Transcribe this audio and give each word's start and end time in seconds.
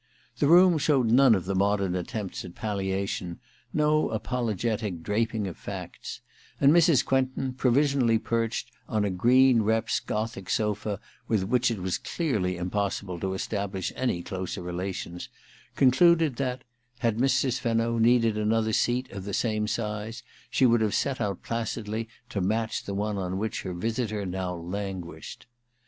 The 0.39 0.47
room 0.47 0.79
showed 0.79 1.11
none 1.11 1.35
of 1.35 1.45
the 1.45 1.53
modern 1.53 1.93
attempts 1.93 2.43
at 2.43 2.55
palliation, 2.55 3.39
no 3.71 4.09
apologetic 4.09 5.03
draping 5.03 5.45
of 5.45 5.57
facts; 5.57 6.21
and 6.59 6.71
Mrs. 6.73 7.05
Quentin, 7.05 7.53
provision 7.53 8.01
ally 8.01 8.17
perched 8.17 8.71
on 8.89 9.05
a 9.05 9.11
green 9.11 9.61
reps 9.61 9.99
Gothic 9.99 10.49
sofa 10.49 10.99
with 11.27 11.43
which 11.43 11.69
it 11.69 11.77
was 11.77 11.99
clearly 11.99 12.57
impossible 12.57 13.19
to 13.19 13.35
establish 13.35 13.93
any 13.95 14.23
closer 14.23 14.63
relation, 14.63 15.19
concluded 15.75 16.37
that, 16.37 16.63
had 17.01 17.19
Mrs. 17.19 17.59
Fenno 17.59 17.99
needed 17.99 18.39
another 18.39 18.73
seat 18.73 19.11
of 19.11 19.23
the 19.25 19.35
same 19.35 19.67
size, 19.67 20.23
she 20.49 20.65
would 20.65 20.81
have 20.81 20.95
set 20.95 21.21
out 21.21 21.43
placidly 21.43 22.09
to 22.29 22.41
match 22.41 22.85
the 22.85 22.95
one 22.95 23.19
on 23.19 23.37
which 23.37 23.61
her 23.61 23.73
visitor 23.75 24.25
now 24.25 24.55
languished. 24.55 25.45